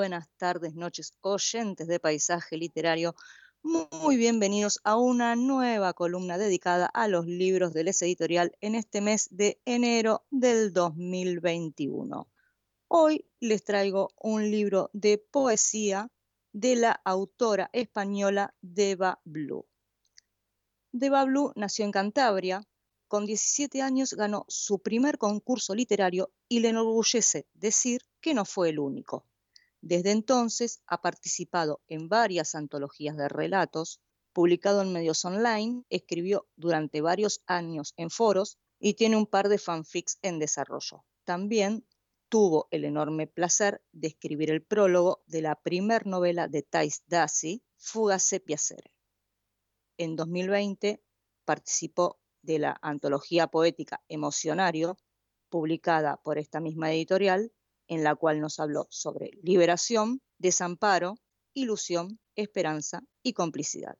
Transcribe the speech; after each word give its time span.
buenas 0.00 0.30
tardes, 0.38 0.74
noches, 0.74 1.12
oyentes 1.20 1.86
de 1.86 2.00
Paisaje 2.00 2.56
Literario. 2.56 3.14
Muy 3.62 4.16
bienvenidos 4.16 4.80
a 4.82 4.96
una 4.96 5.36
nueva 5.36 5.92
columna 5.92 6.38
dedicada 6.38 6.86
a 6.86 7.06
los 7.06 7.26
libros 7.26 7.74
del 7.74 7.84
Les 7.84 8.00
Editorial 8.00 8.56
en 8.62 8.76
este 8.76 9.02
mes 9.02 9.28
de 9.30 9.60
enero 9.66 10.24
del 10.30 10.72
2021. 10.72 12.26
Hoy 12.88 13.26
les 13.40 13.62
traigo 13.62 14.08
un 14.16 14.50
libro 14.50 14.88
de 14.94 15.18
poesía 15.18 16.10
de 16.54 16.76
la 16.76 16.92
autora 17.04 17.68
española 17.74 18.54
Deva 18.62 19.20
Blue. 19.24 19.66
Deva 20.92 21.26
Blue 21.26 21.52
nació 21.56 21.84
en 21.84 21.92
Cantabria, 21.92 22.66
con 23.06 23.26
17 23.26 23.82
años 23.82 24.14
ganó 24.14 24.46
su 24.48 24.78
primer 24.78 25.18
concurso 25.18 25.74
literario 25.74 26.32
y 26.48 26.60
le 26.60 26.70
enorgullece 26.70 27.46
decir 27.52 28.00
que 28.22 28.32
no 28.32 28.46
fue 28.46 28.70
el 28.70 28.78
único. 28.78 29.26
Desde 29.82 30.10
entonces 30.10 30.82
ha 30.86 31.00
participado 31.00 31.80
en 31.88 32.08
varias 32.08 32.54
antologías 32.54 33.16
de 33.16 33.28
relatos, 33.28 34.00
publicado 34.32 34.82
en 34.82 34.92
medios 34.92 35.24
online, 35.24 35.84
escribió 35.88 36.46
durante 36.56 37.00
varios 37.00 37.42
años 37.46 37.94
en 37.96 38.10
foros 38.10 38.58
y 38.78 38.94
tiene 38.94 39.16
un 39.16 39.26
par 39.26 39.48
de 39.48 39.58
fanfics 39.58 40.18
en 40.22 40.38
desarrollo. 40.38 41.04
También 41.24 41.86
tuvo 42.28 42.68
el 42.70 42.84
enorme 42.84 43.26
placer 43.26 43.82
de 43.92 44.08
escribir 44.08 44.50
el 44.50 44.62
prólogo 44.62 45.22
de 45.26 45.42
la 45.42 45.56
primer 45.56 46.06
novela 46.06 46.46
de 46.46 46.62
Thais 46.62 47.02
Dassi, 47.06 47.62
Fugase 47.76 48.40
Piacere. 48.40 48.92
En 49.98 50.14
2020 50.16 51.02
participó 51.44 52.20
de 52.42 52.58
la 52.58 52.78
antología 52.82 53.48
poética 53.48 54.02
Emocionario, 54.08 54.96
publicada 55.48 56.18
por 56.22 56.38
esta 56.38 56.60
misma 56.60 56.92
editorial, 56.92 57.52
en 57.90 58.04
la 58.04 58.14
cual 58.14 58.40
nos 58.40 58.60
habló 58.60 58.86
sobre 58.88 59.32
liberación, 59.42 60.22
desamparo, 60.38 61.16
ilusión, 61.54 62.20
esperanza 62.36 63.02
y 63.24 63.32
complicidad. 63.32 63.98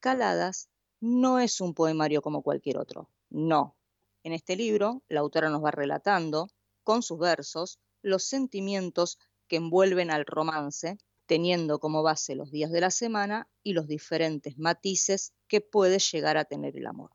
Caladas 0.00 0.70
no 0.98 1.40
es 1.40 1.60
un 1.60 1.74
poemario 1.74 2.22
como 2.22 2.42
cualquier 2.42 2.78
otro, 2.78 3.10
no. 3.28 3.76
En 4.22 4.32
este 4.32 4.56
libro, 4.56 5.02
la 5.08 5.20
autora 5.20 5.50
nos 5.50 5.62
va 5.62 5.72
relatando 5.72 6.48
con 6.84 7.02
sus 7.02 7.18
versos 7.18 7.78
los 8.00 8.24
sentimientos 8.24 9.18
que 9.46 9.56
envuelven 9.56 10.10
al 10.10 10.24
romance, 10.24 10.96
teniendo 11.26 11.80
como 11.80 12.02
base 12.02 12.34
los 12.34 12.50
días 12.50 12.72
de 12.72 12.80
la 12.80 12.90
semana 12.90 13.46
y 13.62 13.74
los 13.74 13.86
diferentes 13.86 14.56
matices 14.56 15.34
que 15.48 15.60
puede 15.60 15.98
llegar 15.98 16.38
a 16.38 16.46
tener 16.46 16.78
el 16.78 16.86
amor. 16.86 17.10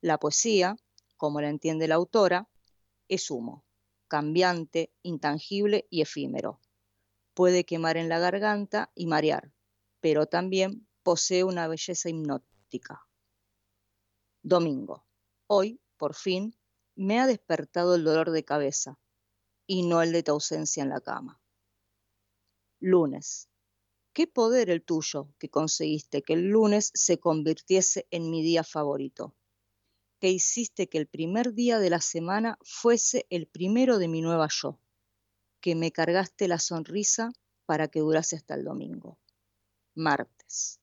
La 0.00 0.18
poesía, 0.18 0.74
como 1.16 1.40
la 1.40 1.48
entiende 1.48 1.86
la 1.86 1.94
autora, 1.94 2.48
es 3.08 3.30
humo, 3.30 3.64
cambiante, 4.08 4.92
intangible 5.02 5.86
y 5.90 6.02
efímero. 6.02 6.60
Puede 7.34 7.64
quemar 7.64 7.96
en 7.96 8.08
la 8.08 8.18
garganta 8.18 8.90
y 8.94 9.06
marear, 9.06 9.52
pero 10.00 10.26
también 10.26 10.88
posee 11.02 11.44
una 11.44 11.68
belleza 11.68 12.08
hipnótica. 12.08 13.06
Domingo. 14.42 15.06
Hoy, 15.46 15.80
por 15.96 16.14
fin, 16.14 16.56
me 16.96 17.20
ha 17.20 17.26
despertado 17.26 17.94
el 17.94 18.04
dolor 18.04 18.30
de 18.30 18.44
cabeza 18.44 18.98
y 19.66 19.82
no 19.82 20.02
el 20.02 20.12
de 20.12 20.22
tu 20.22 20.32
ausencia 20.32 20.82
en 20.82 20.88
la 20.88 21.00
cama. 21.00 21.40
Lunes. 22.80 23.48
Qué 24.12 24.26
poder 24.26 24.70
el 24.70 24.84
tuyo 24.84 25.32
que 25.38 25.48
conseguiste 25.48 26.22
que 26.22 26.32
el 26.32 26.48
lunes 26.48 26.90
se 26.94 27.20
convirtiese 27.20 28.08
en 28.10 28.30
mi 28.30 28.42
día 28.42 28.64
favorito, 28.64 29.36
que 30.20 30.30
hiciste 30.30 30.88
que 30.88 30.98
el 30.98 31.06
primer 31.06 31.54
día 31.54 31.78
de 31.78 31.90
la 31.90 32.00
semana 32.00 32.58
fuese 32.62 33.26
el 33.30 33.46
primero 33.46 33.98
de 33.98 34.08
mi 34.08 34.20
nueva 34.20 34.48
yo, 34.50 34.80
que 35.60 35.74
me 35.74 35.92
cargaste 35.92 36.48
la 36.48 36.58
sonrisa 36.58 37.30
para 37.66 37.88
que 37.88 38.00
durase 38.00 38.36
hasta 38.36 38.54
el 38.54 38.64
domingo. 38.64 39.18
Martes. 39.94 40.80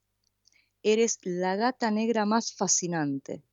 Eres 0.83 1.19
la 1.23 1.55
gata 1.55 1.89
negra 1.91 2.25
más 2.25 2.53
fascinante, 2.53 3.43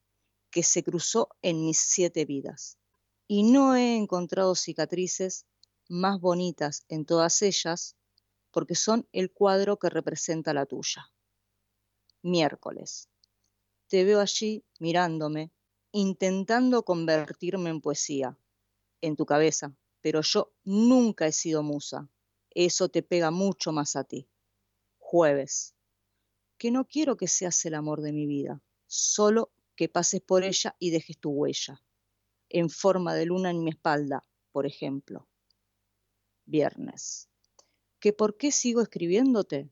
que 0.51 0.63
se 0.63 0.83
cruzó 0.83 1.31
en 1.41 1.65
mis 1.65 1.79
siete 1.79 2.25
vidas. 2.27 2.79
Y 3.27 3.45
no 3.45 3.75
he 3.75 3.97
encontrado 3.97 4.55
cicatrices 4.55 5.47
más 5.89 6.21
bonitas 6.21 6.85
en 6.89 7.07
todas 7.07 7.41
ellas 7.43 7.97
porque 8.51 8.75
son 8.75 9.09
el 9.13 9.33
cuadro 9.33 9.79
que 9.79 9.89
representa 9.89 10.53
la 10.53 10.67
tuya. 10.67 11.11
Miércoles. 12.23 13.09
Te 13.89 14.05
veo 14.05 14.21
allí 14.21 14.65
mirándome, 14.79 15.51
intentando 15.93 16.85
convertirme 16.85 17.71
en 17.71 17.81
poesía, 17.81 18.39
en 19.01 19.17
tu 19.17 19.27
cabeza, 19.27 19.77
pero 20.01 20.23
yo 20.23 20.53
nunca 20.65 21.27
he 21.27 21.33
sido 21.33 21.63
musa. 21.63 22.09
Eso 22.51 22.89
te 22.89 23.03
pega 23.03 23.31
mucho 23.31 23.73
más 23.73 23.97
a 23.97 24.05
ti. 24.05 24.29
Jueves. 24.99 25.75
Que 26.59 26.71
no 26.71 26.87
quiero 26.87 27.17
que 27.17 27.29
seas 27.29 27.65
el 27.65 27.75
amor 27.75 28.03
de 28.03 28.13
mi 28.13 28.27
vida, 28.27 28.63
solo 28.87 29.53
que 29.77 29.89
pases 29.89 30.21
por 30.21 30.45
ella 30.45 30.77
y 30.79 30.91
dejes 30.91 31.19
tu 31.19 31.31
huella, 31.31 31.83
en 32.49 32.71
forma 32.71 33.15
de 33.15 33.27
luna 33.27 33.51
en 33.51 33.65
mi 33.65 33.71
espalda, 33.71 34.25
por 34.53 34.67
ejemplo. 34.67 35.29
Viernes. 36.45 37.29
¿Que 37.99 38.13
por 38.13 38.37
qué 38.37 38.51
sigo 38.53 38.81
escribiéndote? 38.81 39.71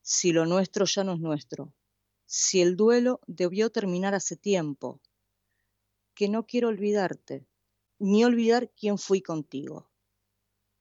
Si 0.00 0.32
lo 0.32 0.46
nuestro 0.46 0.84
ya 0.84 1.04
no 1.04 1.14
es 1.14 1.20
nuestro, 1.20 1.74
si 2.26 2.60
el 2.60 2.76
duelo 2.76 3.20
debió 3.26 3.70
terminar 3.70 4.14
hace 4.14 4.36
tiempo, 4.36 5.00
que 6.22 6.28
no 6.28 6.46
quiero 6.46 6.68
olvidarte, 6.68 7.48
ni 7.98 8.22
olvidar 8.24 8.70
quién 8.78 8.96
fui 8.96 9.22
contigo. 9.22 9.90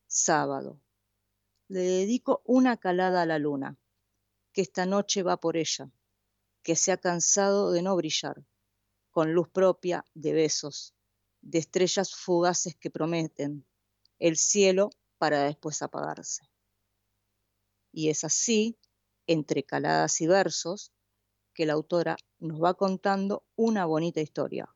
Sábado. 0.05 0.79
Le 1.67 1.79
dedico 1.79 2.43
una 2.45 2.77
calada 2.77 3.23
a 3.23 3.25
la 3.25 3.39
luna, 3.39 3.75
que 4.53 4.61
esta 4.61 4.85
noche 4.85 5.23
va 5.23 5.37
por 5.37 5.57
ella, 5.57 5.89
que 6.61 6.75
se 6.75 6.91
ha 6.91 6.97
cansado 6.97 7.71
de 7.71 7.81
no 7.81 7.95
brillar, 7.95 8.45
con 9.09 9.33
luz 9.33 9.49
propia 9.49 10.05
de 10.13 10.31
besos, 10.31 10.93
de 11.41 11.57
estrellas 11.57 12.13
fugaces 12.13 12.75
que 12.75 12.91
prometen 12.91 13.65
el 14.19 14.37
cielo 14.37 14.91
para 15.17 15.41
después 15.45 15.81
apagarse. 15.81 16.43
Y 17.91 18.09
es 18.09 18.23
así, 18.23 18.77
entre 19.25 19.63
caladas 19.63 20.21
y 20.21 20.27
versos, 20.27 20.91
que 21.55 21.65
la 21.65 21.73
autora 21.73 22.15
nos 22.37 22.61
va 22.61 22.75
contando 22.75 23.43
una 23.55 23.85
bonita 23.85 24.21
historia. 24.21 24.71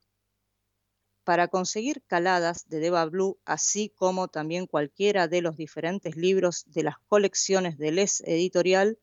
Para 1.26 1.50
conseguir 1.50 2.02
caladas 2.08 2.70
de 2.70 2.80
Deva 2.80 3.04
Blue, 3.06 3.38
así 3.46 3.90
como 3.90 4.30
también 4.30 4.68
cualquiera 4.68 5.28
de 5.28 5.42
los 5.42 5.58
diferentes 5.58 6.16
libros 6.16 6.64
de 6.68 6.84
las 6.84 6.96
colecciones 7.08 7.80
de 7.80 7.92
Les 7.92 8.22
Editorial, 8.22 9.00